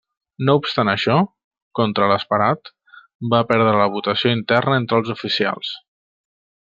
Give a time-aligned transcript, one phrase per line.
[0.45, 1.17] No obstant això,
[1.79, 2.71] contra l'esperat,
[3.35, 5.75] va perdre la votació interna entre els oficials.